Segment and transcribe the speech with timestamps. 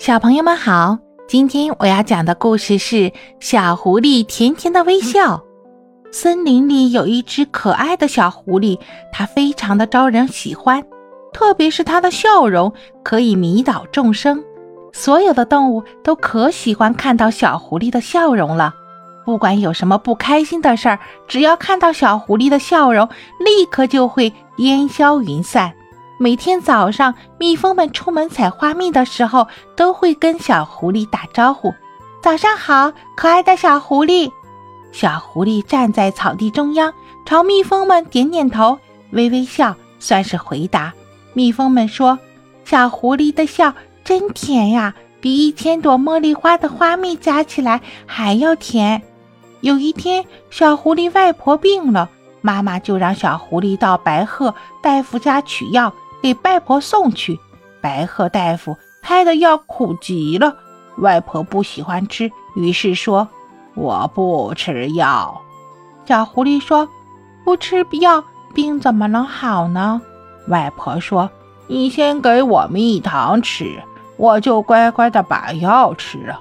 [0.00, 0.96] 小朋友们好，
[1.28, 2.96] 今天我要讲的故事是
[3.38, 5.36] 《小狐狸甜甜的微笑》。
[6.10, 8.80] 森林里有一只可爱的小狐狸，
[9.12, 10.82] 它非常的招人喜欢，
[11.34, 14.42] 特别是它的笑容可以迷倒众生。
[14.94, 18.72] 所有的动物都可喜欢看到小狐狸的笑容了。
[19.26, 20.98] 不管有什么不开心的事儿，
[21.28, 23.06] 只要看到小狐狸的笑容，
[23.38, 25.74] 立刻就会烟消云散。
[26.22, 31.72] 每天早上，蜜蜂们出门采花蜜的时候，都会跟小狐狸打招呼
[32.22, 34.30] ：“早上好，可爱的小狐狸。”
[34.92, 36.92] 小狐狸站在草地中央，
[37.24, 38.78] 朝蜜蜂们点点头，
[39.12, 40.92] 微微笑，算是回答。
[41.32, 42.18] 蜜蜂们说
[42.66, 43.72] ：“小狐狸的笑
[44.04, 49.00] 真甜呀，比一千朵茉莉花的花蜜加起来还要甜。”
[49.62, 52.10] 有一天，小狐狸外婆病了，
[52.42, 55.90] 妈妈就让小狐狸到白鹤大夫家取药。
[56.22, 57.38] 给外婆送去，
[57.80, 60.56] 白鹤大夫开的药苦极了，
[60.98, 63.28] 外婆不喜欢吃，于是说
[63.74, 65.40] ：“我不吃药。”
[66.04, 66.88] 小狐狸说
[67.44, 70.02] ：“不吃药，病怎么能好呢？”
[70.48, 71.30] 外婆说
[71.68, 73.80] ：“你先给我蜜糖吃，
[74.16, 76.40] 我就乖乖的把药吃了。”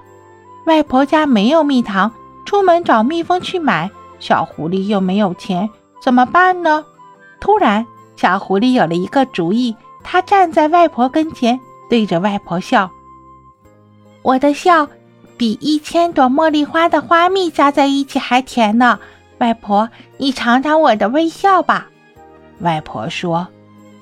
[0.66, 2.12] 外婆家没有蜜糖，
[2.46, 5.70] 出门找蜜蜂去买，小狐狸又没有钱，
[6.02, 6.84] 怎么办呢？
[7.40, 7.86] 突然。
[8.20, 11.58] 小狐狸有了一个主意，它站在外婆跟前，
[11.90, 12.92] 对着外婆笑
[14.24, 14.90] ：“我的笑
[15.38, 19.00] 比一千朵茉莉花的花蜜加在一起还甜呢。
[19.38, 21.88] 外婆，你尝尝我的微笑吧。”
[22.60, 23.48] 外婆说：“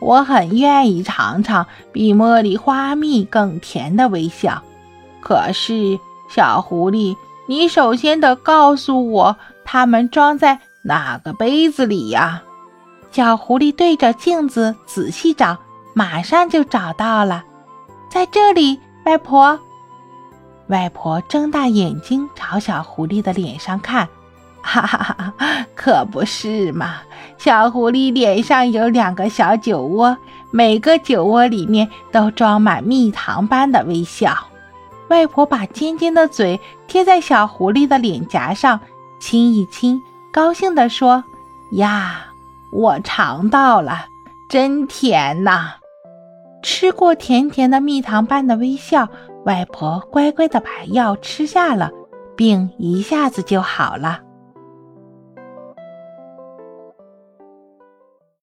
[0.01, 4.63] 我很愿意尝尝比茉莉花蜜更甜的微笑。
[5.21, 12.41] 可是，小狐狸，你首先得告诉我，它们装在哪个杯子里呀？”
[13.11, 15.57] 小狐狸对着镜子仔细找，
[15.93, 17.43] 马上就找到了，
[18.09, 19.59] 在这里，外婆。
[20.67, 24.07] 外婆睁大眼睛朝小狐狸的脸上看，
[24.61, 26.97] 哈哈哈哈，可不是嘛！
[27.39, 30.15] 小狐狸脸上有两个小酒窝，
[30.51, 34.37] 每个酒窝里面都装满蜜糖般的微笑。
[35.07, 38.79] 外婆把尖尖的嘴贴在小狐狸的脸颊上，
[39.19, 41.23] 亲一亲，高兴地说
[41.71, 42.25] ：“呀！”
[42.71, 44.05] 我尝到了，
[44.49, 45.75] 真甜呐！
[46.61, 49.07] 吃过甜甜的蜜糖般的微笑，
[49.45, 51.91] 外婆乖乖的把药吃下了，
[52.35, 54.21] 病一下子就好了。